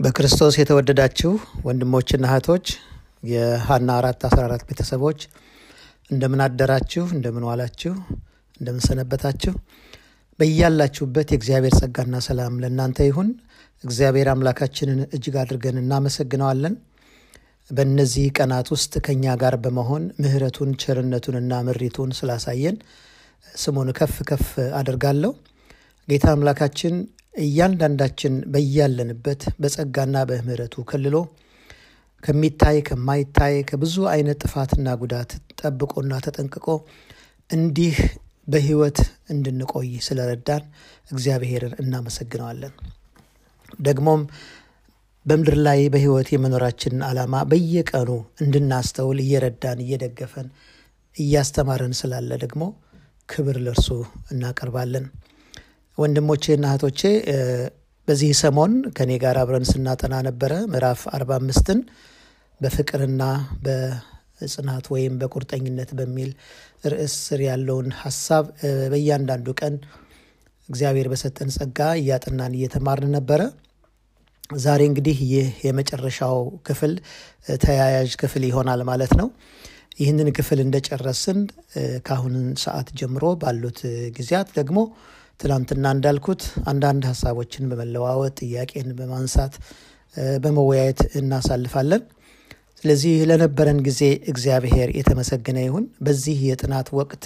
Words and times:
በክርስቶስ 0.00 0.54
የተወደዳችሁ 0.58 1.30
ወንድሞችና 1.64 2.24
እህቶች 2.30 2.66
የሀና 3.30 3.88
አራት 3.98 4.20
አስራ 4.28 4.40
አራት 4.46 4.62
ቤተሰቦች 4.68 5.20
እንደምን 6.10 6.40
አደራችሁ፣ 6.44 7.04
እንደምን 7.16 7.44
ዋላችሁ፣ 7.48 7.92
እንደምን 8.60 8.84
ሰነበታችሁ። 8.86 9.52
በያላችሁበት 10.38 11.28
የእግዚአብሔር 11.32 11.74
ጸጋና 11.80 12.22
ሰላም 12.26 12.54
ለእናንተ 12.62 13.08
ይሁን። 13.08 13.28
እግዚአብሔር 13.84 14.28
አምላካችንን 14.32 15.00
እጅግ 15.16 15.36
አድርገን 15.42 15.82
እናመሰግነዋለን። 15.82 16.74
በእነዚህ 17.70 18.26
ቀናት 18.38 18.68
ውስጥ 18.74 18.92
ከእኛ 19.06 19.36
ጋር 19.42 19.56
በመሆን 19.64 20.04
ምሕረቱን 20.22 20.70
ቸርነቱንና 20.82 21.62
ምሪቱን 21.68 22.12
ስላሳየን 22.18 22.76
ስሙን 23.54 23.90
ከፍ 23.98 24.16
ከፍ 24.30 24.46
አደርጋለሁ። 24.80 25.32
ጌታ 26.08 26.26
አምላካችን 26.34 26.94
እያንዳንዳችን 27.34 28.34
በያለንበት 28.52 29.42
በጸጋና 29.62 30.16
በምሕረቱ 30.30 30.84
ከልሎ 30.90 31.16
ከሚታይ 32.24 32.78
ከማይታይ 32.88 33.54
ከብዙ 33.68 33.96
አይነት 34.14 34.40
ጥፋትና 34.44 34.88
ጉዳት 35.02 35.30
ጠብቆና 35.60 36.14
ተጠንቅቆ 36.26 36.66
እንዲህ 37.50 37.96
በሕይወት 38.48 38.98
እንድንቆይ 39.32 39.90
ስለረዳን 40.06 40.62
እግዚአብሔርን 41.10 41.74
እናመሰግነዋለን። 41.82 42.74
ደግሞም 43.80 44.22
በምድር 45.26 45.56
ላይ 45.66 45.80
በሕይወት 45.94 46.28
የመኖራችንን 46.32 47.02
ዓላማ 47.08 47.42
በየቀኑ 47.50 48.10
እንድናስተውል 48.44 49.18
እየረዳን 49.24 49.82
እየደገፈን 49.84 50.48
እያስተማረን 51.16 51.94
ስላለ 52.00 52.30
ደግሞ 52.44 52.62
ክብር 53.28 53.56
ለእርሱ 53.64 53.88
እናቀርባለን። 54.32 55.06
ወንድሞቼና 56.00 56.64
እህቶቼ 56.70 57.00
በዚህ 58.08 58.30
ሰሞን 58.40 58.72
ከኔ 58.96 59.10
ጋር 59.22 59.36
አብረን 59.40 59.66
ስናጠና 59.70 60.14
ነበረ 60.28 60.52
ምዕራፍ 60.72 61.00
አርባ 61.16 61.30
አምስትን 61.40 61.80
በፍቅርና 62.60 63.22
በጽናት 63.64 64.86
ወይም 64.94 65.14
በቁርጠኝነት 65.20 65.90
በሚል 65.98 66.30
ርዕስ 66.92 67.14
ስር 67.26 67.40
ያለውን 67.48 67.88
ሀሳብ 68.00 68.44
በእያንዳንዱ 68.92 69.48
ቀን 69.60 69.74
እግዚአብሔር 70.68 71.08
በሰጠን 71.12 71.50
ጸጋ 71.56 71.90
እያጠናን 72.00 72.56
እየተማርን 72.58 73.12
ነበረ። 73.18 73.40
ዛሬ 74.60 74.82
እንግዲህ 74.90 75.18
ይህ 75.32 75.48
የመጨረሻው 75.66 76.38
ክፍል 76.68 76.92
ተያያዥ 77.60 78.12
ክፍል 78.22 78.44
ይሆናል 78.48 78.82
ማለት 78.90 79.14
ነው። 79.20 79.28
ይህንን 80.00 80.28
ክፍል 80.36 80.58
እንደጨረስን 80.64 81.38
ከአሁን 82.06 82.34
ሰዓት 82.62 82.88
ጀምሮ 83.00 83.24
ባሉት 83.42 83.80
ጊዜያት 84.16 84.48
ደግሞ 84.58 84.78
ትናንትና 85.40 85.86
እንዳልኩት 85.96 86.42
አንዳንድ 86.70 87.02
ሀሳቦችን 87.10 87.68
በመለዋወጥ 87.70 88.36
ጥያቄን 88.42 88.88
በማንሳት 88.98 89.54
በመወያየት 90.42 91.00
እናሳልፋለን። 91.20 92.02
ስለዚህ 92.82 93.14
ለነበረን 93.30 93.78
ጊዜ 93.86 94.02
እግዚአብሔር 94.30 94.88
የተመሰገነ 94.98 95.58
ይሁን። 95.66 95.84
በዚህ 96.06 96.38
የጥናት 96.48 96.88
ወቅት 96.98 97.24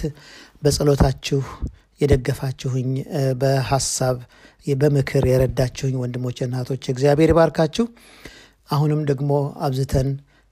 በጸሎታችሁ 0.63 1.41
የደገፋችሁኝ፣ 2.01 2.89
በሀሳብ 3.41 4.17
በምክር 4.75 5.23
የረዳችሁኝ 5.29 5.95
ወንድሞች 6.01 6.37
እናቶች 6.45 6.83
እግዚአብሔር 6.93 7.31
ይባርካችሁ። 7.33 7.85
አሁንም 8.69 9.01
ደግሞ 9.09 9.31
አብዝተን 9.65 10.09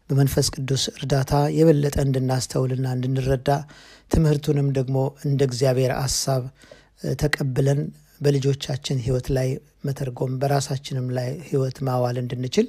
በመንፈስ 0.10 0.48
ቅዱስ 0.56 0.84
እርዳታ 0.96 1.34
የበለጠ 1.58 1.96
እንድናስተውልና 2.06 2.88
እንድንረዳ 2.96 3.50
ትምህርቱንም 4.12 4.68
ደግሞ 4.78 4.98
እንደ 5.28 5.42
እግዚአብሔር 5.50 5.92
ሀሳብ 6.02 6.44
ተቀብለን 7.22 7.80
በልጆቻችን 8.22 8.98
ሕይወት 9.06 9.28
ላይ 9.38 9.50
መተርጎም 9.88 10.34
በራሳችንም 10.42 11.08
ላይ 11.18 11.30
ሕይወት 11.48 11.78
ማዋል 11.88 12.18
እንድንችል 12.22 12.68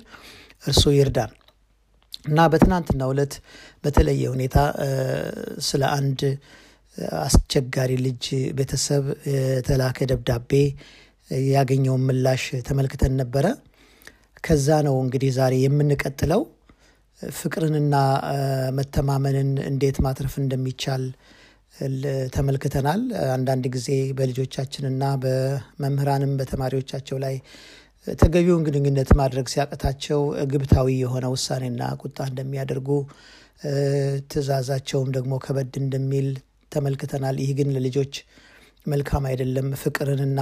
እርሱ 0.64 0.84
ይርዳን 0.96 1.32
እና 2.26 2.40
በትናንትናው 2.52 3.10
ዕለት 3.14 3.34
በተለየ 3.84 4.22
ሁኔታ 4.34 4.56
ስለ 5.68 5.82
አንድ 5.96 6.20
አስቸጋሪ 7.20 7.92
ልጅ 8.04 8.24
ቤተሰብ 8.58 9.04
የተላከ 9.30 10.06
ደብዳቤ 10.10 10.50
ያገኘውን 11.50 12.02
ምላሽ 12.08 12.44
ተመልክተን 12.66 13.14
ነበረ። 13.20 13.46
ከዛ 14.44 14.68
ነው 14.86 14.96
እንግዲህ 15.04 15.30
ዛሬ 15.38 15.54
የምንቀጥለው 15.62 16.42
ፍቅርንና 17.20 17.94
መተማመንን 18.78 19.50
እንዴት 19.70 19.98
ማትረፍ 20.04 20.34
እንደሚቻል 20.42 21.04
ተመልክተናል። 22.34 23.00
አንዳንድ 23.34 23.64
ጊዜ 23.74 23.88
በልጆቻችንና 24.18 25.04
በመምህራንም 25.22 26.32
በተማሪዎቻቸው 26.40 27.16
ላይ 27.24 27.36
ተገቢውን 28.06 28.64
ግንኙነት 28.66 29.10
ማድረግ 29.20 29.46
ሲያቅታቸው 29.52 30.20
ግብታዊ 30.52 30.88
የሆነ 31.02 31.26
ውሳኔና 31.34 31.82
ቁጣ 32.02 32.18
እንደሚያደርጉ፣ 32.30 32.88
ትዕዛዛቸውም 34.30 35.08
ደግሞ 35.16 35.34
ከበድ 35.44 35.74
እንደሚል 35.82 36.28
ተመልክተናል። 36.72 37.36
ይህ 37.42 37.50
ግን 37.58 37.68
ለልጆች 37.76 38.14
መልካም 38.86 39.24
አይደለም። 39.30 39.68
ፍቅርንና 39.82 40.40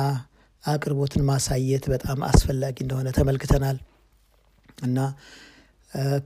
አቅርቦትን 0.65 1.23
ማሳየት 1.29 1.85
በጣም 1.93 2.19
አስፈላጊ 2.29 2.77
እንደሆነ 2.85 3.09
ተመልክተናል 3.17 3.79
እና 4.85 4.99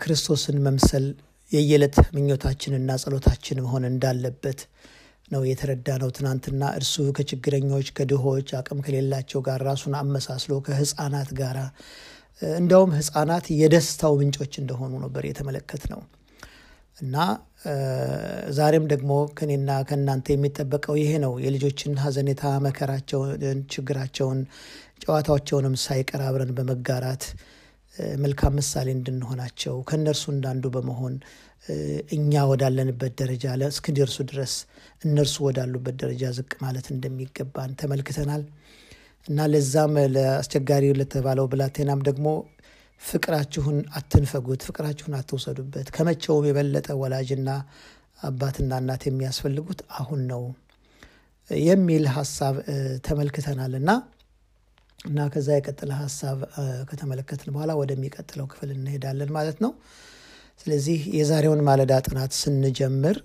ክርስቶስን 0.01 0.59
መምሰል 0.67 1.07
የየዕለት 1.53 1.97
ምኞታችንና 2.15 2.91
ጸሎታችን 3.03 3.63
መሆን 3.65 3.85
እንዳለበት 3.91 4.61
ነው 5.29 5.43
የተረዳ 5.47 5.89
ነው። 6.03 6.11
ትናንትና 6.17 6.63
እርሱ 6.79 6.95
ከችግረኞች፣ 7.17 7.89
ከድሆች፣ 7.97 8.51
አቅም 8.59 8.81
ከሌላቸው 8.87 9.41
ጋር 9.47 9.61
ራሱን 9.69 9.95
አመሳስሎ 10.01 10.53
ከህፃናት 10.67 11.31
ጋር 11.41 11.59
እንደውም 12.57 12.91
ህፃናት 12.99 13.47
የደስታው 13.61 14.15
ምንጮች 14.21 14.55
እንደሆኑ 14.63 14.93
ነበር 15.05 15.25
የተመለከት 15.29 15.85
ነው 15.93 16.01
እና 16.99 17.15
ዛሬም 18.57 18.85
ደግሞ 18.93 19.13
ከኔና 19.39 19.71
ከእናንተ 19.89 20.27
የሚጠበቀው 20.35 20.95
ይሄ 21.01 21.13
ነው። 21.25 21.33
የልጆችን 21.45 21.99
ሀዘኔታ፣ 22.03 22.53
መከራቸውን፣ 22.67 23.31
ችግራቸውን፣ 23.73 24.41
ጨዋታቸውንም 25.03 25.75
ሳይቀር 25.83 26.23
አብረን 26.27 26.53
በመጋራት 26.59 27.25
መልካም 28.23 28.55
ምሳሌ 28.59 28.89
እንድንሆናቸው 28.97 29.75
ከእነርሱ 29.89 30.25
እንዳንዱ 30.35 30.65
በመሆን 30.75 31.15
እኛ 32.17 32.43
ወዳለንበት 32.51 33.13
ደረጃ 33.21 33.45
እስክንደርሱ 33.69 34.17
ድረስ 34.31 34.53
እነርሱ 35.03 35.37
ወዳሉበት 35.47 35.97
ደረጃ 36.03 36.25
ዝቅ 36.37 36.53
ማለት 36.65 36.87
እንደሚገባን 36.95 37.73
ተመልክተናል። 37.81 38.43
እና 39.27 39.47
ለዛም 39.53 39.95
ለአስቸጋሪ 40.15 40.85
ለተባለው 40.99 41.47
ብላቴናም 41.53 42.01
ደግሞ 42.09 42.27
ፍቅራችሁን 43.03 43.79
አትንፈጉት፣ 43.99 44.61
ፍቅራችሁን 44.69 45.15
አትውሰዱበት፣ 45.19 45.89
ከመቼውም 45.97 46.47
የበለጠ 46.49 46.89
ወላጅና 47.03 47.49
አባትና 48.23 48.73
እናት 48.83 49.03
የሚያስፈልጉት 49.09 49.81
አሁን 49.99 50.21
ነው 50.31 50.43
የሚል 51.69 52.05
ሀሳብ 52.15 52.55
ተመልክተናል። 53.07 53.73
እና 53.81 53.91
እና 55.01 55.27
ከዛ 55.33 55.49
የቀጠለ 55.57 55.91
ሀሳብ 56.01 56.39
ከተመለከትን 56.89 57.51
በኋላ 57.55 57.73
ወደሚቀጥለው 57.81 58.47
ክፍል 58.53 58.71
እንሄዳለን 58.77 59.31
ማለት 59.37 59.59
ነው። 59.65 59.73
ስለዚህ 60.61 61.01
የዛሬውን 61.17 61.63
ማለዳ 61.69 61.93
ጥናት 62.07 62.33
ስንጀምር 62.39 63.17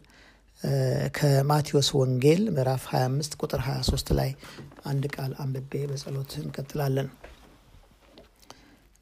ከማቴዎስ 1.18 1.90
ወንጌል 2.00 2.42
ምዕራፍ 2.56 2.84
25 2.92 3.38
ቁጥር 3.42 3.62
23 3.66 4.12
ላይ 4.19 4.31
አንድ 4.86 5.03
ቃል 5.16 5.31
አንብቤ 5.44 5.81
በጸሎት 5.91 6.31
እንቀጥላለን። 6.41 7.08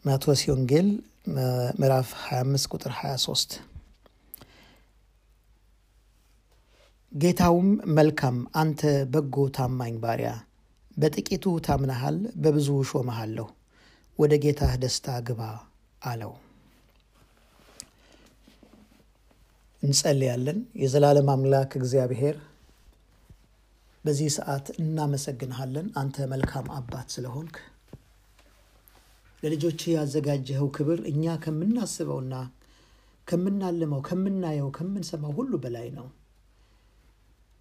ማቴዎስ 0.06 0.44
ወንጌል 0.51 0.89
ምዕራፍ 1.78 2.09
25 2.23 2.69
ቁጥር 2.73 2.94
23 3.00 3.57
ጌታውም 7.12 7.69
መልካም 7.97 8.38
አንተ 8.62 8.81
በጎ 9.13 9.47
ታማኝ 9.57 9.95
ባሪያ 10.03 10.31
በጥቂቱ 10.97 11.45
ታምናሃል፣ 11.68 12.18
በብዙ 12.44 12.69
ሾመሃለሁ፣ 12.89 13.47
ወደ 14.19 14.34
ጌታህ 14.44 14.73
ደስታ 14.84 15.07
ግባ 15.27 15.42
አለው። 16.01 16.33
እንጸልያለን። 19.83 20.59
የዘላለም 20.81 21.27
አምላክ 21.33 21.71
እግዚአብሔር 21.79 22.37
በዚህ 24.05 24.29
ሰዓት 24.35 24.67
እናመሰግንሃለን። 24.81 25.87
አንተ 26.01 26.27
መልካም 26.31 26.67
አባት 26.77 27.07
ስለሆንክ 27.15 27.55
ለልጆች 29.43 29.81
ያዘጋጀኸው 29.91 30.69
ክብር 30.77 30.99
እኛ 31.11 31.35
ከምናስበውና 31.43 32.33
ከምናልመው፣ 33.27 34.01
ከምናየው፣ 34.07 34.69
ከምንሰማው 34.77 35.33
ሁሉ 35.37 35.53
በላይ 35.63 35.87
ነው። 35.97 36.07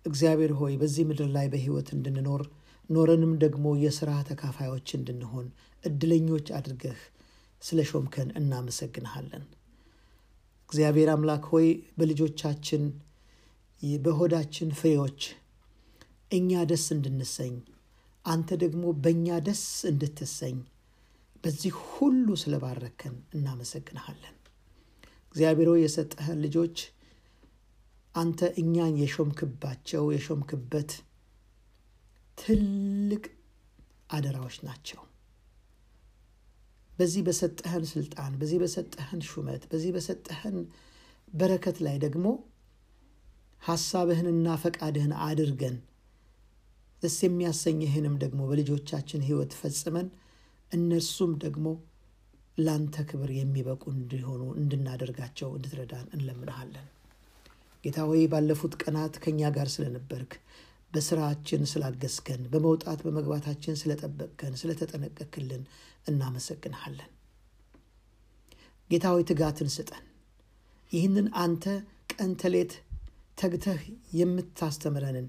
እግዚአብሔር 0.06 0.52
ሆይ 0.60 0.74
በዚህ 0.80 1.04
ምድር 1.08 1.28
ላይ 1.34 1.46
በሕይወት 1.52 1.88
እንድንኖር 1.96 2.42
ኖረንም 2.90 3.32
ደግሞ 3.42 3.66
የሥራ 3.82 4.10
ተካፋዮች 4.28 4.88
እንድንሆን 4.98 5.46
እድለኞች 5.84 6.46
አድርገህ 6.58 7.00
ስለ 7.62 7.80
ሾምከን 7.90 8.28
እናመሰግንሃለን። 8.40 9.44
እግዚአብሔር 10.70 11.08
አምላክ 11.12 11.44
ሆይ 11.52 11.68
በልጆቻችን 11.98 12.82
በሆዳችን 14.02 14.70
ፍሬዎች 14.78 15.20
እኛ 16.38 16.60
ደስ 16.70 16.86
እንድንሰኝ 16.94 17.54
አንተ 18.24 18.58
ደግሞ 18.62 18.84
በእኛ 19.04 19.36
ደስ 19.46 19.62
እንድትሰኝ 19.90 20.56
በዚህ 21.44 21.74
ሁሉ 21.88 22.28
ስለባረከን 22.42 23.16
እናመሰግንሃለን። 23.34 24.34
እግዚአብሔር 25.30 25.68
ሆይ 25.72 25.80
የሰጠህን 25.84 26.38
ልጆች 26.44 26.76
አንተ 28.14 28.40
እኛን 28.62 28.94
የሾምክባቸው 29.02 30.04
የሾምክበት 30.14 30.90
ትልቅ 32.38 33.24
አደራዎች 34.10 34.58
ናቸው። 34.68 35.00
በዚህ 36.98 37.22
በሰጠህን 37.26 37.84
ስልጣን፣ 37.90 38.32
በዚህ 38.40 38.58
በሰጠህን 38.62 39.20
ሹመት፣ 39.28 39.62
በዚህ 39.70 39.90
በሰጠህን 39.96 40.56
በረከት 41.32 41.76
ላይ 41.86 41.96
ደግሞ 42.04 42.26
ሐሳብህንና 43.62 44.48
ፈቃድህን 44.62 45.12
አድርገን 45.24 45.76
ደስ 47.02 47.16
የሚያሰኝህንም 47.24 48.14
ደግሞ 48.22 48.40
በልጆቻችን 48.50 49.24
ሕይወት 49.26 49.52
ፈጽመን 49.60 50.08
እነርሱም 50.72 51.32
ደግሞ 51.44 51.66
ላንተ 52.58 53.04
ክብር 53.10 53.30
የሚበቁ 53.34 53.82
እንዲሆኑ 53.94 54.42
እንድናደርጋቸው 54.60 55.50
እንድትረዳን 55.56 56.06
እንለምንሃለን። 56.14 56.86
ጌታ 57.84 57.98
ሆይ 58.08 58.22
ባለፉት 58.32 58.72
ቀናት 58.82 59.14
ከእኛ 59.24 59.50
ጋር 59.56 59.68
ስለነበርክ 59.74 60.32
በስራችን 60.92 61.62
ስላገዝከን 61.72 62.42
በመውጣት 62.52 63.00
በመግባታችን 63.06 63.78
ስለጠበቅከን 63.80 64.54
ስለተጠነቀክልን 64.60 65.62
እናመሰግንሃለን። 66.08 67.10
ጌታ 68.90 69.06
ሆይ 69.14 69.25
ትጋትን 69.31 69.70
ስጠን። 69.75 70.05
ይህንን 70.93 71.26
አንተ 71.43 71.64
ቀን 72.12 72.31
ተሌት 72.43 72.72
ተግተህ 73.38 73.82
የምታስተምረንን 74.19 75.26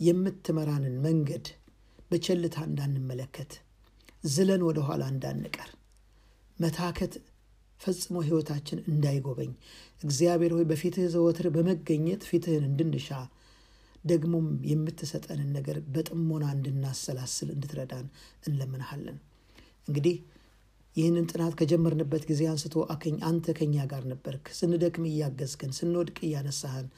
የምትመራንን 0.00 0.94
መንገድ 1.04 1.46
በቸልታ 2.10 2.56
እንዳንመለከት 2.68 3.52
ዝለን 4.26 4.62
ወደ 4.68 4.78
ኋላ 4.88 5.02
እንዳንቀር 5.12 5.70
መታከት 6.58 7.12
ፈጽሞ 7.80 8.16
ሕይወታችን 8.26 8.78
እንዳይጎበኝ 8.90 9.52
እግዚአብሔር 10.02 10.52
ሆይ 10.56 10.64
በፊትህ 10.70 11.06
ዘወትር 11.14 11.46
በመገኘት 11.54 12.22
ፊትህን 12.28 12.64
እንድንሻ 12.68 13.08
ደግሞም 14.04 14.46
የምትሰጠንን 14.70 15.50
ነገር 15.56 15.76
በጥሞና 15.94 16.44
እንድናሰላስል 16.54 17.48
እንድትረዳን 17.54 18.06
እንለምንሃለን። 18.46 19.18
እንግዲህ 19.88 20.16
ይህንን 20.96 21.26
ጥናት 21.30 21.54
ከጀመርንበት 21.58 22.22
ጊዜ 22.30 22.42
አንስቶ 22.50 22.74
አንተ 23.28 23.46
ከኛ 23.58 23.84
ጋር 23.92 24.02
ነበርክ። 24.10 24.46
ስንደክም 24.58 25.04
እያገዝከን፣ 25.10 25.72
ስንወድቅ 25.78 26.18
እያነሳህን፣ 26.26 26.88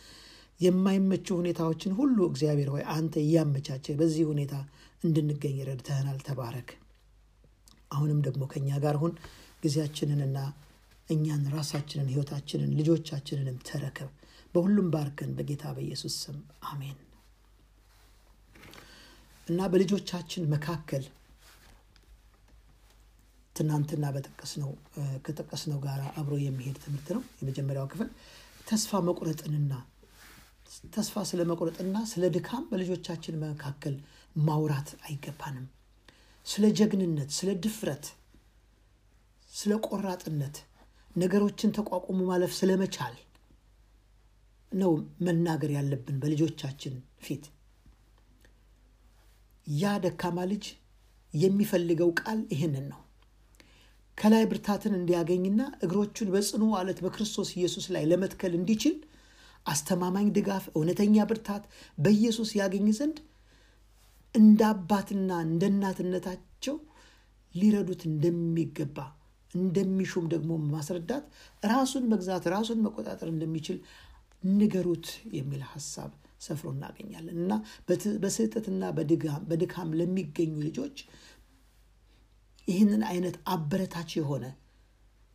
የማይመቹ 0.61 1.27
ሁኔታዎችን 1.39 1.93
ሁሉ 1.99 2.19
እግዚአብሔር 2.31 2.69
ሆይ 2.75 2.83
አንተ 2.95 3.15
እያመቻቸህ 3.23 3.97
በዚህ 4.01 4.25
ሁኔታ 4.31 4.55
እንድንገኝ 5.03 5.57
ረድተህናል። 5.69 6.19
ተባረክ። 6.27 6.69
አሁንም 7.91 8.21
ደግሞ 8.27 8.43
ከኛ 8.53 8.69
ጋር 8.85 8.97
ሁን። 9.03 9.15
ጊዜያችንንና 9.63 10.39
እኛን 11.09 11.43
ራሳችንን 11.55 12.11
ሕይወታችንን 12.13 12.71
ልጆቻችንንም 12.79 13.57
ተረከብ። 13.69 14.11
በሁሉም 14.55 14.89
ባርከን 14.91 15.31
በጌታ 15.39 15.65
በኢየሱስ 15.77 16.15
ስም 16.23 16.37
አሜን። 16.67 16.99
እና 19.49 19.67
በልጆቻችን 19.73 20.49
መካከል 20.53 21.05
ትናንትና 23.57 24.05
በጠቀስነው 24.15 24.71
ከጠቀስነው 25.27 25.79
ጋር 25.85 26.01
አብሮ 26.21 26.35
የሚሄድ 26.43 26.77
ትምህርት 26.85 27.09
ነው። 27.17 27.23
የመጀመሪያው 27.41 27.87
ክፍል 27.93 28.09
ተስፋ 28.69 29.01
መቁረጥንና 29.09 29.73
ተስፋ 30.95 31.23
ስለ 31.31 31.41
መቁረጥና 31.51 31.97
ስለ 32.13 32.31
ድካም 32.35 32.63
በልጆቻችን 32.71 33.41
መካከል 33.43 33.95
ማውራት 34.41 34.89
አይገባንም። 35.05 35.67
ስለ 36.47 36.65
ጀግንነት፣ 36.79 37.31
ስለ 37.37 37.51
ድፍረት፣ 37.65 38.07
ስለ 39.53 39.73
ቆራጥነት፣ 39.89 40.57
ነገሮችን 41.17 41.75
ተቋቁሞ 41.77 42.21
ማለፍ 42.31 42.53
ስለመቻል 42.59 43.15
ነው 44.73 44.93
መናገር 45.27 45.71
ያለብን 45.77 46.17
በልጆቻችን 46.23 46.95
ፊት። 47.25 47.45
ያ 49.67 49.93
ደካማ 50.05 50.39
ልጅ 50.51 50.65
የሚፈልገው 51.35 52.11
ቃል 52.21 52.41
ይህንን 52.53 52.87
ነው። 52.93 53.01
ከላይ 54.19 54.45
ብርታትን 54.51 54.95
እንዲያገኝና 54.99 55.61
እግሮቹን 55.85 56.29
በጽኑ 56.35 56.65
አለት 56.79 56.99
በክርስቶስ 57.05 57.49
ኢየሱስ 57.57 57.87
ላይ 57.95 58.05
ለመትከል 58.11 58.53
እንዲችል 58.59 58.97
አስተማማኝ 59.67 60.27
ድጋፍ፣ 60.37 60.65
እውነተኛ 60.75 61.17
ብርታት 61.31 61.65
በኢየሱስ 61.99 62.51
ያገኝ 62.59 62.89
ዘንድ 62.99 63.19
እንደ 64.35 64.61
አባትና 64.71 65.31
እንደ 65.47 65.63
እናትነታቸው 65.73 66.77
ሊረዱት 67.55 68.03
እንደሚገባ 68.11 68.97
እንደሚሹም 69.55 70.27
ደግሞ 70.33 70.53
ማስረዳት 70.73 71.25
ራሱን 71.67 72.05
መግዛት 72.13 72.45
ራሱን 72.55 72.83
መቆጣጠር 72.87 73.29
እንደሚችል 73.35 73.79
ንገሩት 74.53 75.07
የሚል 75.37 75.63
ሀሳብ 75.71 76.11
ሰፍሮ 76.47 76.69
እናገኛለን። 76.75 77.37
እና 77.43 77.53
በስህተትና 78.23 78.83
በድካም 79.51 79.95
ለሚገኙ 80.01 80.55
ልጆች 80.67 80.97
ይህንን 82.69 83.03
አይነት 83.09 83.37
አበረታች 83.53 84.11
የሆነ 84.19 84.45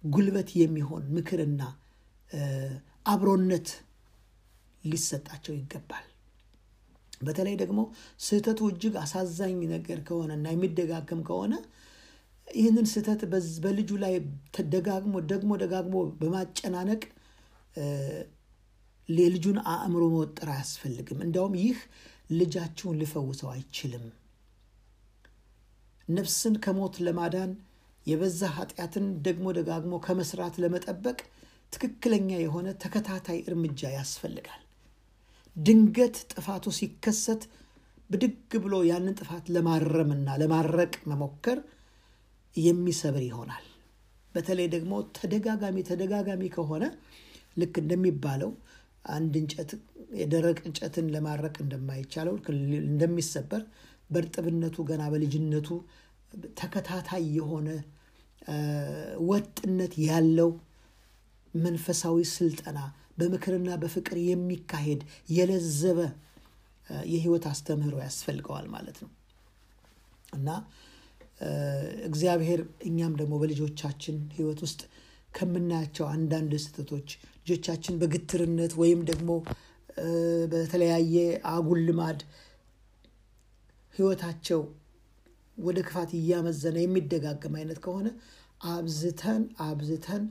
ጉልበት 0.03 0.49
የሚሆን 0.59 1.03
ምክርና 1.15 1.61
አብሮነት 3.05 3.67
ሊሰጣቸው 4.83 5.53
ይገባል። 5.57 6.05
በተለይ 7.21 7.55
ደግሞ 7.61 7.79
ስህተቱ 8.25 8.59
እጅግ 8.71 8.93
አሳዛኝ 9.01 9.57
ነገር 9.73 9.99
ከሆነና 10.07 10.45
የሚደጋገም 10.53 11.21
ከሆነ 11.27 11.53
ይህንን 12.47 12.85
ስህተት 12.91 13.21
በልጁ 13.63 13.89
ላይ 14.03 14.13
ደጋግሞ 14.73 15.15
ደግሞ 15.31 15.51
ደጋግሞ 15.63 15.95
በማጨናነቅ 16.21 17.01
የልጁን 19.09 19.57
አእምሮ 19.71 20.03
መወጠር 20.13 20.49
አያስፈልግም። 20.53 21.19
እንዲያውም 21.25 21.55
ይህ 21.61 21.77
ልጃችሁን 22.31 22.97
ሊፈውሰው 23.01 23.49
አይችልም። 23.53 24.05
ነፍስን 26.09 26.55
ከሞት 26.63 26.95
ለማዳን 27.05 27.51
የበዛ 28.05 28.41
ኃጢአትን 28.55 29.05
ደግሞ 29.25 29.47
ደጋግሞ 29.57 29.93
ከመስራት 30.05 30.55
ለመጠበቅ 30.63 31.17
ትክክለኛ 31.73 32.29
የሆነ 32.39 32.67
ተከታታይ 32.83 33.39
እርምጃ 33.45 33.81
ያስፈልጋል። 33.95 34.61
ድንገት 35.55 36.15
ጥፋቱ 36.33 36.65
ሲከሰት 36.77 37.41
ብድግ 38.09 38.53
ብሎ 38.63 38.75
ያንን 38.89 39.17
ጥፋት 39.19 39.45
ለማረምና 39.55 40.37
ለማረቅ 40.41 40.93
መሞከር 41.11 41.59
የሚሰብር 42.55 43.23
ይሆናል። 43.27 43.65
በተለይ 44.35 44.67
ደግሞ 44.75 44.93
ተደጋጋሚ 45.17 45.77
ተደጋጋሚ 45.89 46.43
ከሆነ 46.55 46.83
ልክ 47.57 47.75
እንደሚባለው 47.81 48.51
አንድ 49.09 49.33
እንጨት 49.41 49.71
የደረቅ 50.19 50.57
እንጨትን 50.67 51.07
ለማረቅ 51.13 51.55
እንደማይቻለው 51.63 52.35
እንደሚሰበር 52.83 53.61
በእርጥብነቱ 54.09 54.77
ገና 54.89 55.03
በልጅነቱ 55.13 55.69
ተከታታይ 56.59 57.23
የሆነ 57.37 57.67
ወጥነት 59.29 59.93
ያለው 60.07 60.49
መንፈሳዊ 61.53 62.17
ስልጠና 62.33 62.79
በምክርና 63.19 63.69
በፍቅር 63.81 64.17
የሚካሄድ 64.25 65.01
የለዘበ 65.29 65.99
የሕይወት 67.09 67.45
አስተምህሮ 67.51 67.95
ያስፈልገዋል 68.05 68.67
ማለት 68.75 68.97
ነው። 69.03 69.09
እና 70.33 70.49
እግዚአብሔር 72.07 72.61
እኛም 72.89 73.13
ደግሞ 73.19 73.33
በልጆቻችን 73.41 74.15
ሕይወት 74.37 74.59
ውስጥ 74.65 74.81
ከምናያቸው 75.29 76.05
አንዳንድ 76.13 76.51
ስህተቶች 76.63 77.09
ልጆቻችን 77.41 77.97
በግትርነት 78.01 78.73
ወይም 78.81 79.01
ደግሞ 79.09 79.29
በተለያየ 80.51 81.15
አጉል 81.51 81.81
ልማድ 81.87 82.19
ሕይወታቸው 83.99 84.61
ወደ 85.57 85.79
ክፋት 85.87 86.11
እያመዘነ 86.17 86.77
የሚደጋገም 86.83 87.55
አይነት 87.59 87.79
ከሆነ 87.85 88.07
አብዝተን 88.69 89.41
አብዝተን 89.65 90.23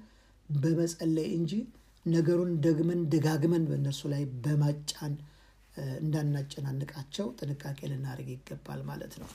በመጸለይ 0.56 1.28
እንጂ 1.38 1.52
ነገሩን 2.06 2.52
ደግመን 2.64 3.00
ደጋግመን 3.12 3.64
በእነርሱ 3.70 4.02
ላይ 4.12 4.22
በማጫን 4.44 5.14
እንዳናጨናንቃቸው 5.98 7.26
ጥንቃቄ 7.38 7.78
ልናደርግ 7.90 8.28
ይገባል 8.34 8.80
ማለት 8.88 9.14
ነው። 9.20 9.28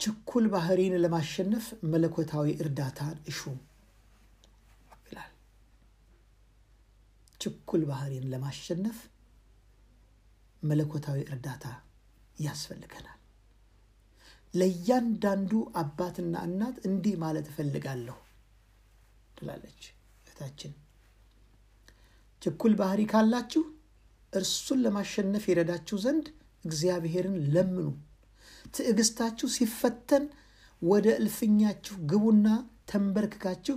ችኩል 0.00 0.44
ባህሪን 0.52 0.94
ለማሸነፍ 1.04 1.66
መለኮታዊ 1.92 2.48
እርዳታን 2.62 3.16
እሹ 3.30 3.40
ይላል። 5.06 5.32
ችኩል 7.40 7.84
ባህሪን 7.90 8.26
ለማሸነፍ 8.32 8.98
መለኮታዊ 10.68 11.20
እርዳታ 11.32 11.64
ያስፈልገናል። 12.38 13.12
ለእያንዳንዱ 14.54 15.52
አባትና 15.80 16.34
እናት 16.48 16.76
እንዲህ 16.88 17.14
ማለት 17.24 17.46
እፈልጋለሁ 17.50 18.16
ትላለች 19.36 19.80
እህታችን። 20.26 20.72
ችኩል 22.42 22.72
ባህሪ 22.80 23.00
ካላችሁ 23.12 23.62
እርሱን 24.32 24.80
ለማሸነፍ 24.84 25.44
ይረዳችሁ 25.50 25.96
ዘንድ 26.04 26.26
እግዚአብሔርን 26.64 27.36
ለምኑ። 27.54 27.88
ትዕግስታችሁ 28.74 29.48
ሲፈተን 29.56 30.24
ወደ 30.82 31.06
እልፍኛችሁ 31.20 31.96
ግቡና 32.10 32.46
ተንበርክካችሁ 32.90 33.76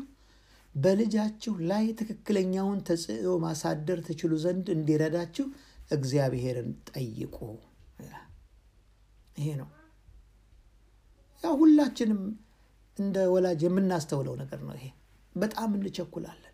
በልጃችሁ 0.76 1.54
ላይ 1.70 1.86
ትክክለኛውን 2.00 2.80
ተጽዕኖ 2.88 3.30
ማሳደር 3.46 4.00
ትችሉ 4.08 4.34
ዘንድ 4.44 4.68
እንዲረዳችሁ 4.76 5.46
እግዚአብሔርን 5.92 6.70
ጠይቁ። 6.90 7.36
ይሄ 9.38 9.48
ነው 9.60 9.68
ያው 11.44 11.54
ሁላችንም 11.62 12.22
እንደ 12.98 13.18
ወላጅ 13.34 13.62
የምናስተውለው 13.66 14.36
ነገር 14.42 14.60
ነው። 14.66 14.74
ይሄ 14.78 14.88
በጣም 15.36 15.70
እንቸኩላለን። 15.78 16.46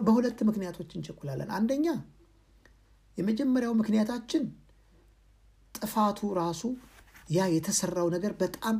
በሁለት 0.00 0.38
ምክንያቶች 0.48 0.90
እንቸኩላለን። 0.96 1.50
አንደኛ 1.56 1.86
የመጀመሪያው 3.18 3.72
ምክንያታችን 3.80 4.44
ጥፋቱ 5.74 6.30
ራሱ 6.38 6.62
ያ 7.28 7.46
የተሰራው 7.54 8.08
ነገር 8.14 8.32
በጣም 8.40 8.76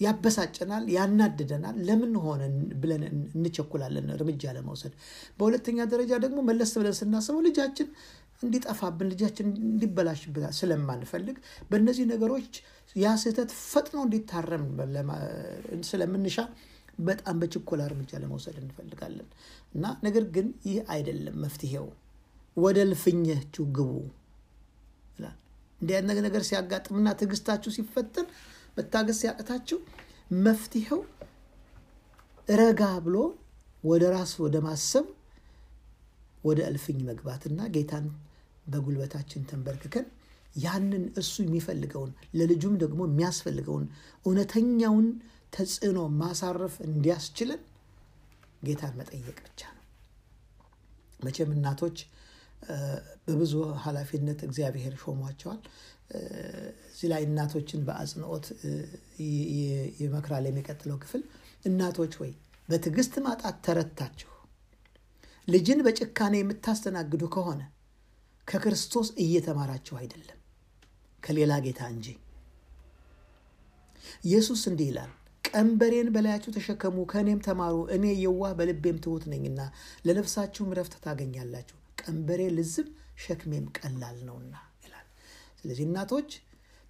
ያበሳጨናል፣ 0.00 0.84
ያናድደናል። 0.94 1.76
ለምን 1.88 2.14
ሆነ 2.24 2.42
ብለን 2.82 3.02
እንቸኩላለን 3.36 4.06
እርምጃ 4.16 4.52
ለመውሰድ። 4.56 4.92
በሁለተኛ 5.38 5.78
ደረጃ 5.92 6.12
ደግሞ 6.24 6.38
መለስ 6.48 6.72
ብለን 6.78 6.96
ስናስበው 7.00 7.42
ልጃችን 7.46 7.88
እንዲጠፋብን 8.42 9.08
ልጃችን 9.12 9.48
እንዲበላሽብን 9.66 10.46
ስለማንፈልግ 10.58 11.36
በእነዚህ 11.70 12.06
ነገሮች 12.12 12.54
ያ 12.96 13.12
ስህተት 13.22 13.50
ፈጥኖ 13.64 13.98
እንዲታረም 14.06 14.64
ስለምንሻ 15.88 16.36
በጣም 17.00 17.36
በችኮላ 17.40 17.82
እርምጃ 17.88 18.12
ለመውሰድ 18.22 18.56
እንፈልጋለን 18.62 19.28
እና 19.74 19.84
ነገር 20.04 20.26
ግን 20.34 20.48
ይህ 20.66 20.76
አይደለም 20.94 21.38
መፍትሄው። 21.44 21.86
ወደ 22.56 22.78
እልፍኛችሁ 22.86 23.64
ግቡ 23.76 23.92
እንዲህ 25.80 25.96
ነገር 26.26 26.42
ሲያጋጥምና 26.48 27.08
ትዕግስታችሁ 27.18 27.70
ሲፈተን 27.76 28.26
መታገስ 28.76 29.18
ሲያቅታችሁ 29.20 29.78
መፍትሄው 30.44 31.00
ረጋ 32.48 32.82
ብሎ 33.04 33.16
ወደ 33.84 34.04
ራስ 34.14 34.32
ወደ 34.44 34.56
ማሰብ 34.66 35.06
ወደ 36.44 36.60
እልፍኝ 36.70 36.98
መግባትና 37.10 37.60
ጌታን 37.74 38.06
በጉልበታችን 38.66 39.46
ተንበርክከን 39.50 40.06
ያንን 40.56 41.04
እሱ 41.20 41.34
የሚፈልገውን 41.44 42.10
ለልጁም 42.38 42.74
ደግሞ 42.82 43.00
የሚያስፈልገውን 43.08 43.86
እውነተኛውን 44.26 45.06
ተጽዕኖ 45.52 45.98
ማሳረፍ 46.20 46.74
እንዲያስችልን 46.86 47.60
ጌታን 48.62 48.94
መጠየቅ 49.00 49.38
ብቻ 49.46 49.60
ነው። 49.70 49.82
መቼም 51.20 51.50
እናቶች 51.56 51.98
በብዙ 53.26 53.52
ኃላፊነት 53.82 54.40
እግዚአብሔር 54.46 54.94
ሾሟቸዋል። 55.02 55.60
እዚህ 56.10 57.08
ላይ 57.12 57.22
እናቶችን 57.26 57.80
በአጽንኦት 57.86 58.46
ይመክራል 60.00 60.44
የሚቀጥለው 60.48 60.98
ክፍል። 61.02 61.22
እናቶች 61.64 62.14
ወይ 62.22 62.32
በትዕግስት 62.68 63.14
ማጣት 63.24 63.56
ተረታችሁ 63.66 64.30
ልጅን 65.48 65.80
በጭካኔ 65.86 66.34
የምታስተናግዱ 66.40 67.24
ከሆነ 67.34 67.62
ከክርስቶስ 68.48 69.08
እየተማራችሁ 69.24 69.94
አይደለም፣ 70.00 70.38
ከሌላ 71.22 71.52
ጌታ 71.64 71.82
እንጂ። 71.94 72.06
ኢየሱስ 74.24 74.62
እንዲህ 74.70 74.88
ይላል፣ 74.90 75.12
ቀንበሬን 75.44 76.08
በላያችሁ 76.14 76.50
ተሸከሙ፣ 76.56 76.96
ከእኔም 77.10 77.40
ተማሩ፣ 77.46 77.76
እኔ 77.96 78.04
የዋህ 78.22 78.52
በልቤም 78.58 79.00
ትሑት 79.04 79.24
ነኝና 79.32 79.60
ለነፍሳችሁም 80.04 80.74
ረፍት 80.78 80.94
ታገኛላችሁ። 81.04 81.78
ቀንበሬ 82.02 82.40
ልዝብ 82.56 82.86
ሸክሜም 83.24 83.66
ቀላል 83.78 84.16
ነውና 84.28 84.54
ስለዚህ 85.64 85.84
እናቶች 85.86 86.30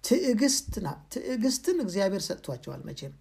ትዕግስትን 0.03 1.77
እግዚአብሔር 1.85 2.23
ሰጥቷቸዋል። 2.25 2.81
መቼም 2.89 3.13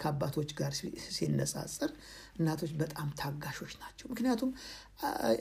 ከአባቶች 0.00 0.50
ጋር 0.58 0.72
ሲነጻጸር 1.14 1.90
እናቶች 2.38 2.72
በጣም 2.82 3.08
ታጋሾች 3.20 3.72
ናቸው። 3.80 4.06
ምክንያቱም 4.12 4.50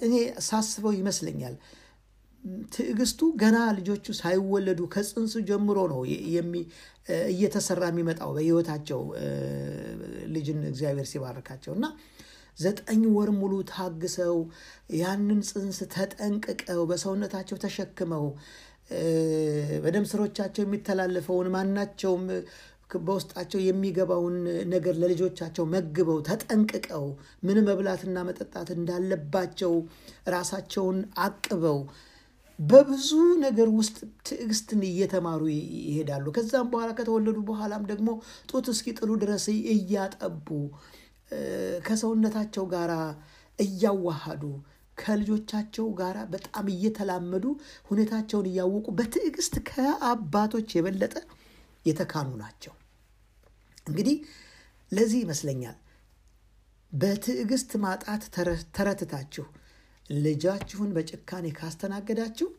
እኔ 0.06 0.14
ሳስበው 0.48 0.94
ይመስለኛል 0.98 1.56
ትዕግስቱ 2.74 3.22
ገና 3.42 3.58
ልጆቹ 3.78 4.06
ሳይወለዱ 4.20 4.82
ከጽንሱ 4.94 5.34
ጀምሮ 5.50 5.80
ነው 5.94 6.02
እየተሰራ 7.32 7.84
የሚመጣው 7.92 8.32
በሕይወታቸው 8.36 9.02
ልጅን 10.36 10.60
እግዚአብሔር 10.72 11.08
ሲባርካቸው 11.12 11.74
እና 11.78 11.86
ዘጠኝ 12.58 13.02
ወር 13.16 13.30
ሙሉ 13.40 13.54
ታግሰው 13.72 14.36
ያንን 15.00 15.40
ጽንስ 15.50 15.80
ተጠንቅቀው 15.96 16.82
በሰውነታቸው 16.92 17.58
ተሸክመው 17.64 18.26
በደም 19.84 20.08
ስሮቻቸው 20.10 20.64
የሚተላለፈውን 20.64 21.48
ማናቸውም 21.56 22.26
በውስጣቸው 23.00 23.60
የሚገባውን 23.64 24.36
ነገር 24.74 24.96
ለልጆቻቸው 25.02 25.66
መግበው 25.74 26.20
ተጠንቅቀው 26.28 27.06
ምን 27.44 27.58
መብላትና 27.68 28.18
መጠጣት 28.28 28.70
እንዳለባቸው 28.76 29.74
ራሳቸውን 30.36 30.98
አቅበው 31.26 31.80
በብዙ 32.60 33.10
ነገር 33.46 33.70
ውስጥ 33.80 33.98
ትዕግስትን 34.28 34.82
እየተማሩ 34.90 35.42
ይሄዳሉ። 35.88 36.26
ከዛም 36.36 36.70
በኋላ 36.74 36.92
ከተወለዱ 37.00 37.40
በኋላም 37.50 37.84
ደግሞ 37.92 38.10
ጡት 38.52 38.68
እስኪጥሉ 38.74 39.12
ድረስ 39.24 39.46
እያጠቡ 39.74 40.48
ከሰውነታቸው 41.86 42.66
ጋር 42.74 42.92
እያዋሃዱ 43.60 44.44
ከልጆቻቸው 44.98 45.88
ጋር 46.00 46.18
በጣም 46.34 46.66
እየተላመዱ 46.74 47.46
ሁኔታቸውን 47.90 48.48
እያወቁ 48.52 48.88
በትዕግስት 48.98 49.56
ከአባቶች 49.70 50.70
የበለጠ 50.78 51.16
የተካኑ 51.86 52.30
ናቸው። 52.42 52.74
እንግዲህ 53.88 54.18
ለዚህ 54.92 55.20
ይመስለኛል 55.24 55.78
በትዕግስት 56.92 57.72
ማጣት 57.84 58.24
ተረትታችሁ 58.76 59.46
ልጃችሁን 60.16 60.92
በጭካኔ 60.96 61.46
ካስተናገዳችሁ 61.58 62.50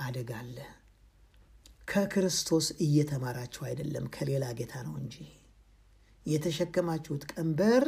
አደጋ 0.00 0.30
አለ። 0.42 0.56
ከክርስቶስ 1.88 2.66
እየተማራችሁ 2.84 3.62
አይደለም፣ 3.68 4.06
ከሌላ 4.14 4.44
ጌታ 4.58 4.74
ነው 4.86 4.94
እንጂ 5.00 5.14
የተሸከማችሁት 6.26 7.22
ቀንበር 7.32 7.84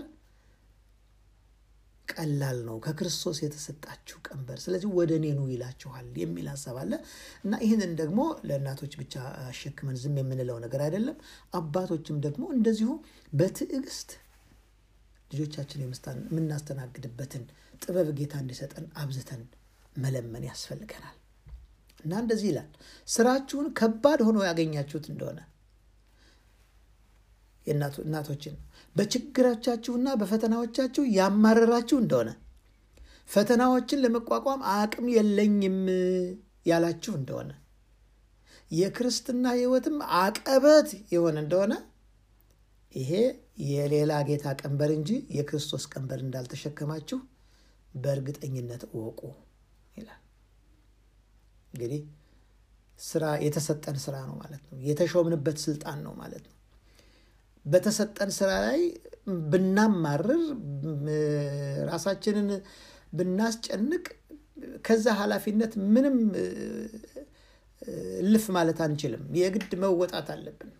ቀላል 2.12 2.58
ነው፣ 2.66 2.76
ከክርስቶስ 2.84 3.38
የተሰጣችሁ 3.44 4.16
ቀንበር። 4.26 4.58
ስለዚህ 4.64 4.88
ወደ 4.98 5.10
እኔ 5.18 5.26
ኑ 5.36 5.42
ይላችኋል 5.52 6.06
የሚል 6.22 6.46
ሀሳብ 6.52 6.76
አለ 6.82 6.92
እና 7.44 7.52
ይህንን 7.64 7.92
ደግሞ 8.00 8.20
ለእናቶች 8.48 8.94
ብቻ 9.00 9.14
አሸክመን 9.44 9.98
ዝም 10.02 10.16
የምንለው 10.20 10.58
ነገር 10.64 10.82
አይደለም። 10.86 11.16
አባቶችም 11.54 12.18
ደግሞ 12.26 12.44
እንደዚሁ 12.56 12.90
በትዕግስት 13.32 14.10
ልጆቻችን 15.30 15.82
የምናስተናግድበትን 15.84 17.44
ጥበብ 17.82 18.08
ጌታ 18.18 18.34
እንዲሰጠን 18.42 18.86
አብዝተን 19.02 19.42
መለመን 19.96 20.44
ያስፈልገናል 20.48 21.16
እና 22.00 22.12
እንደዚህ 22.22 22.48
ይላል፣ 22.50 22.68
ስራችሁን 23.08 23.66
ከባድ 23.78 24.20
ሆኖ 24.26 24.38
ያገኛችሁት 24.48 25.06
እንደሆነ 25.12 25.40
እናቶችን 28.04 28.54
በችግሮቻችሁና 28.96 30.08
በፈተናዎቻችሁ 30.20 31.02
ያማረራችሁ 31.16 31.98
እንደሆነ 32.02 32.30
ፈተናዎችን 33.28 34.02
ለመቋቋም 34.04 34.62
አቅም 34.74 35.06
የለኝም 35.14 35.76
ያላችሁ 36.70 37.12
እንደሆነ 37.18 37.50
የክርስትና 38.70 39.44
ሕይወትም 39.56 39.96
አቀበት 40.18 40.88
የሆነ 41.12 41.36
እንደሆነ 41.44 41.74
ይሄ 42.92 43.10
የሌላ 43.68 44.12
ጌታ 44.28 44.46
ቀንበር 44.60 44.90
እንጂ 44.96 45.10
የክርስቶስ 45.36 45.84
ቀንበር 45.92 46.20
እንዳልተሸከማችሁ 46.24 47.18
በእርግጠኝነት 47.94 48.82
እወቁ 48.90 49.20
ይላል። 49.94 50.20
እንግዲህ 51.72 52.02
ስራ 53.00 53.24
የተሰጠን 53.44 53.98
ስራ 54.04 54.16
ነው 54.28 54.34
ማለት 54.42 54.62
ነው። 54.68 54.78
የተሾምንበት 54.88 55.58
ስልጣን 55.64 55.98
ነው 56.06 56.14
ማለት 56.22 56.44
ነው። 56.48 56.56
በተሰጠን 57.66 58.30
ስራ 58.36 58.50
ላይ 58.64 58.80
ብናማርር 59.50 60.42
ራሳችንን 61.90 62.48
ብናስጨንቅ 63.12 64.04
ከዛ 64.86 65.06
ኃላፊነት 65.20 65.72
ምንም 65.94 66.16
እልፍ 68.22 68.44
ማለት 68.56 68.78
አንችልም። 68.84 69.24
የግድ 69.38 69.72
መወጣት 69.82 70.28
አለብን። 70.34 70.70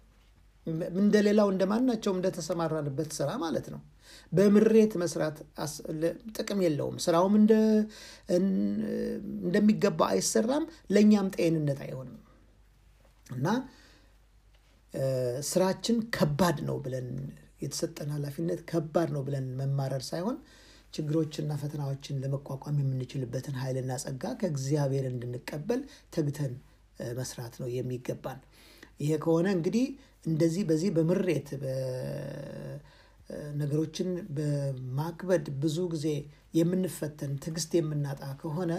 እንደሌላው 1.01 1.49
እንደማናቸውም 1.53 2.19
እንደተሰማራንበት 2.19 3.11
ስራ 3.19 3.31
ማለት 3.45 3.67
ነው። 3.75 3.81
በምሬት 4.33 4.93
መስራት 5.03 5.37
ጥቅም 6.37 6.61
የለውም። 6.65 6.97
ስራውም 7.05 7.35
እንደሚገባ 9.45 10.01
አይሰራም፣ 10.13 10.65
ለእኛም 10.95 11.29
ጤንነት 11.37 11.81
አይሆንም 11.87 12.19
እና 13.31 13.47
ስራችን 15.51 15.97
ከባድ 16.17 16.59
ነው 16.69 16.77
ብለን 16.85 17.09
የተሰጠን 17.63 18.11
ኃላፊነት 18.15 18.61
ከባድ 18.71 19.09
ነው 19.17 19.23
ብለን 19.27 19.47
መማረር 19.61 20.03
ሳይሆን 20.09 20.37
ችግሮችና 20.95 21.53
ፈተናዎችን 21.61 22.21
ለመቋቋም 22.23 22.79
የምንችልበትን 22.81 23.57
ኃይልና 23.61 23.99
ጸጋ 24.05 24.33
ከእግዚአብሔር 24.41 25.05
እንድንቀበል 25.11 25.83
ተግተን 26.15 26.55
መስራት 27.19 27.55
ነው 27.61 27.69
የሚገባን። 27.75 28.41
ይሄ 29.03 29.11
ከሆነ 29.25 29.49
እንግዲህ 29.57 29.85
እንደዚህ 30.27 30.63
በዚህ 30.71 30.91
በምሬት 30.97 31.49
ነገሮችን 33.61 34.09
በማክበድ 34.37 35.47
ብዙ 35.63 35.79
ጊዜ 35.93 36.07
የምንፈተን 36.55 37.33
ትዕግስት 37.43 37.73
የምናጣ 37.79 38.23
ከሆነ 38.41 38.73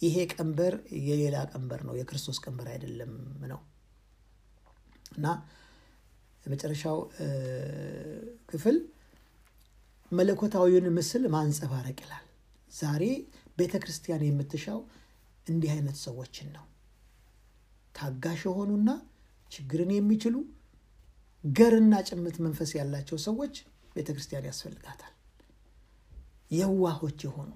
ይሄ 0.00 0.16
ቀንበር 0.34 0.74
የሌላ 1.08 1.36
ቀንበር 1.52 1.82
ነው፣ 1.88 1.94
የክርስቶስ 2.00 2.38
ቀንበር 2.44 2.68
አይደለም 2.74 3.12
ነው 3.52 3.60
እና 5.12 5.26
የመጨረሻው 6.44 6.98
ክፍል 8.50 8.76
መለኮታዊውን 10.12 10.86
ምስል 10.96 11.24
ማንጸባረቅ 11.34 11.98
ይላል። 12.04 12.24
ዛሬ 12.72 13.02
ቤተ 13.58 13.74
ክርስቲያን 13.82 14.24
የምትሻው 14.26 14.80
እንዲህ 15.46 15.70
አይነት 15.74 15.96
ሰዎችን 16.04 16.48
ነው። 16.56 16.64
ታጋሽ 17.94 18.42
የሆኑና 18.48 18.90
ችግርን 19.50 19.90
የሚችሉ 19.94 20.36
ገርና 21.44 21.94
ጭምት 22.08 22.36
መንፈስ 22.44 22.70
ያላቸው 22.78 23.18
ሰዎች 23.26 23.54
ቤተ 23.96 24.08
ክርስቲያን 24.14 24.48
ያስፈልጋታል። 24.50 25.14
የዋሆች 26.50 27.20
የሆኑ 27.26 27.50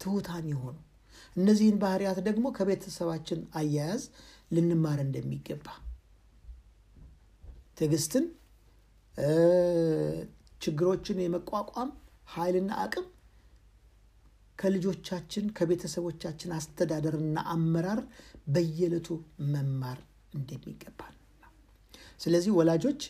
ትሑታን 0.00 0.46
የሆኑ 0.52 0.76
እነዚህን 1.36 1.76
ባህሪያት 1.82 2.18
ደግሞ 2.26 2.46
ከቤተሰባችን 2.56 3.40
አያያዝ 3.58 4.02
ልንማር 4.50 4.98
እንደሚገባ 5.04 5.66
ትዕግስትን፣ 7.76 8.24
ችግሮችን 10.60 11.18
የመቋቋም 11.22 11.90
ኃይልና 12.34 12.70
አቅም 12.84 13.06
ከልጆቻችን 14.58 15.46
ከቤተሰቦቻችን 15.56 16.54
አስተዳደርና 16.58 17.38
አመራር 17.54 18.00
በየዕለቱ 18.54 19.08
መማር 19.52 19.98
እንደሚገባ 20.34 21.00
ስለዚህ 22.20 22.52
ወላጆች 22.58 23.02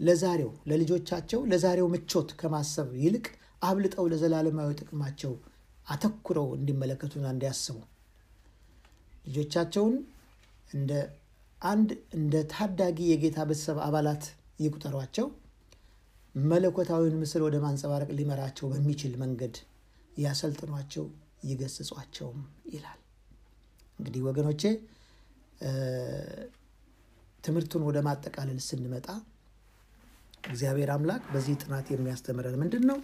ለዛሬው 0.00 0.50
ለልጆቻቸው 0.70 1.40
ለዛሬው 1.52 1.86
ምቾት 1.94 2.30
ከማሰብ 2.40 2.88
ይልቅ 3.04 3.26
አብልጠው 3.62 4.06
ለዘላለማዊ 4.12 4.70
ጥቅማቸው 4.80 5.32
አተኩረው 5.86 6.48
እንዲመለከቱና 6.58 7.26
እንዲያስቡ 7.34 7.76
ልጆቻቸውን 9.26 9.94
እንደ 10.70 10.90
አንድ 11.58 11.90
እንደ 12.16 12.34
ታዳጊ 12.52 12.98
የጌታ 13.10 13.38
ቤተሰብ 13.48 13.78
አባላት 13.84 14.24
ይቁጠሯቸው። 14.60 15.26
መለኮታዊውን 16.34 17.16
ምስል 17.20 17.42
ወደ 17.46 17.56
ማንጸባረቅ 17.62 18.10
ሊመራቸው 18.18 18.66
በሚችል 18.72 19.12
መንገድ 19.22 19.54
ያሰልጥኗቸው፣ 20.18 21.04
ይገስጿቸውም 21.48 22.40
ይላል። 22.68 23.00
እንግዲህ 23.98 24.22
ወገኖቼ 24.28 24.62
ትምህርቱን 27.44 27.82
ወደ 27.88 27.98
ማጠቃለል 28.06 28.60
ስንመጣ 28.66 29.08
እግዚአብሔር 30.44 30.90
አምላክ 30.94 31.22
በዚህ 31.32 31.54
ጥናት 31.62 31.86
የሚያስተምረን 31.92 32.56
ምንድን 32.62 32.84
ነው? 32.90 32.98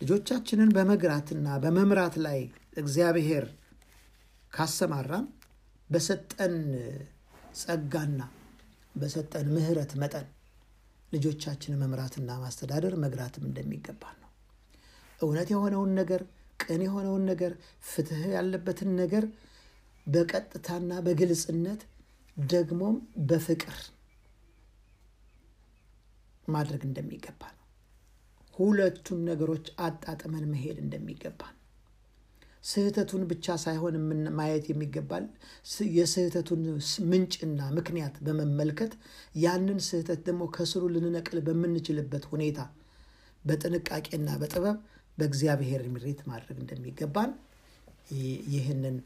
ልጆቻችንን 0.00 0.70
በመግራትና 0.76 1.48
በመምራት 1.62 2.14
ላይ 2.26 2.40
እግዚአብሔር 2.76 3.44
ካሰማራን 4.52 5.26
በሰጠን 5.90 6.54
ጸጋና 7.54 8.20
በሰጠን 8.94 9.46
ምሕረት 9.54 9.92
መጠን 10.02 10.26
ልጆቻችንን 11.12 11.80
መምራትና 11.82 12.30
ማስተዳደር 12.42 12.94
መግራትም 13.04 13.44
እንደሚገባን 13.48 14.16
ነው። 14.22 14.30
እውነት 15.20 15.48
የሆነውን 15.52 15.92
ነገር፣ 16.00 16.22
ቅን 16.60 16.80
የሆነውን 16.86 17.24
ነገር፣ 17.30 17.52
ፍትሕ 17.84 18.22
ያለበትን 18.34 18.90
ነገር 19.00 19.24
በቀጥታና 20.06 20.92
በግልጽነት 21.06 21.82
ደግሞም 22.36 22.96
በፍቅር 23.28 23.76
ማድረግ 26.48 26.82
እንደሚገባ 26.88 27.42
ነው። 27.50 27.60
ሁለቱን 28.54 29.20
ነገሮች 29.28 29.66
አጣጥመን 29.80 30.44
መሄድ 30.50 30.78
እንደሚገባ 30.82 31.40
ነው። 31.50 31.60
ስህተቱን 32.64 33.22
ብቻ 33.30 33.56
ሳይሆን 33.64 33.94
ማየት 34.36 34.66
የሚገባል? 34.70 35.24
የስህተቱን 35.96 36.62
ምንጭና 37.10 37.60
ምክንያት 37.78 38.14
በመመልከት 38.26 38.92
ያንን 39.42 39.80
ስህተት 39.88 40.20
ደግሞ 40.28 40.42
ከስሩ 40.54 40.84
ልንነቅል 40.94 41.40
በምንችልበት 41.48 42.26
ሁኔታ 42.32 42.60
በጥንቃቄና 43.44 44.28
በጥበብ 44.42 44.76
በእግዚአብሔር 45.18 45.82
ምሬት 45.94 46.20
ማድረግ 46.30 46.56
እንደሚገባን 46.62 47.32
ይህንን 48.54 48.96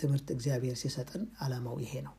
ትምህርት 0.00 0.28
እግዚአብሔር 0.34 0.76
ሲሰጠን 0.82 1.24
ዓላማው 1.44 1.76
ይሄ 1.84 1.94
ነው 2.06 2.14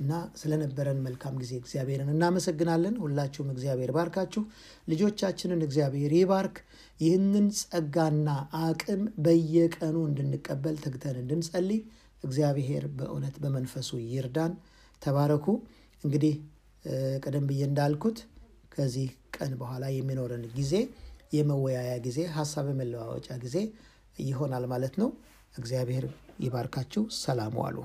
እና 0.00 0.10
ስለነበረን 0.40 0.98
መልካም 1.04 1.34
ጊዜ 1.40 1.52
እግዚአብሔርን 1.60 2.10
እናመሰግናለን። 2.12 2.94
ሁላችሁም 3.02 3.48
እግዚአብሔር 3.54 3.90
ባርካችሁ፣ 3.96 4.42
ልጆቻችንን 4.88 5.62
እግዚአብሔር 5.66 6.12
ይባርክ። 6.18 6.58
ይህንን 7.00 7.46
ጸጋና 7.60 8.28
አቅም 8.60 9.02
በየቀኑ 9.24 9.96
እንድንቀበል 10.08 10.76
ተግተን 10.84 11.18
እንድንጸልይ 11.22 11.80
እግዚአብሔር 12.24 12.84
በእውነት 12.96 13.36
በመንፈሱ 13.42 13.90
ይርዳን። 14.08 14.54
ተባረኩ። 15.02 15.46
እንግዲህ 16.04 16.34
ቀደም 17.24 17.44
ብዬ 17.48 17.60
እንዳልኩት 17.68 18.18
ከዚህ 18.72 19.08
ቀን 19.36 19.52
በኋላ 19.60 19.84
የሚኖረን 19.94 20.44
ጊዜ 20.56 20.74
የመወያያ 21.32 21.92
ጊዜ፣ 22.04 22.18
ሀሳብ 22.36 22.66
የመለዋወጫ 22.70 23.28
ጊዜ 23.42 23.56
ይሆናል 24.18 24.66
ማለት 24.72 24.94
ነው። 25.02 25.10
እግዚአብሔር 25.54 26.04
ይባርካችሁ። 26.40 27.02
ሰላም 27.18 27.54
ዋሉ። 27.60 27.78